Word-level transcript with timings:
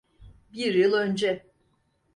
Bir 0.53 0.73
yıl 0.75 0.93
önce. 0.93 1.47